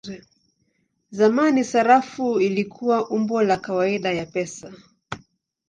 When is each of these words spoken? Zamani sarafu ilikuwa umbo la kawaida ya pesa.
Zamani 1.11 1.63
sarafu 1.63 2.39
ilikuwa 2.41 3.09
umbo 3.09 3.41
la 3.43 3.57
kawaida 3.57 4.11
ya 4.11 4.25
pesa. 4.25 4.73